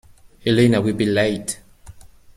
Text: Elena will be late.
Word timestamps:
Elena 0.47 0.81
will 0.81 0.95
be 0.95 1.05
late. 1.05 1.59